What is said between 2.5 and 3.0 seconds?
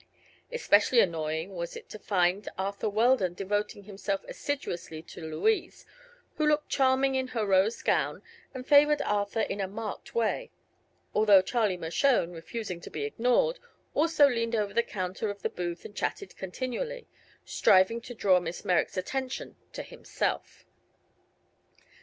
Arthur